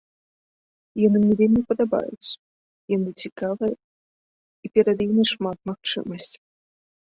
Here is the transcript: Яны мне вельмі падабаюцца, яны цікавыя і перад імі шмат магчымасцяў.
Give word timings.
Яны 1.07 1.17
мне 1.25 1.35
вельмі 1.41 1.61
падабаюцца, 1.73 2.33
яны 2.95 3.09
цікавыя 3.27 3.75
і 4.65 4.75
перад 4.81 4.97
імі 5.09 5.23
шмат 5.37 5.57
магчымасцяў. 5.73 6.43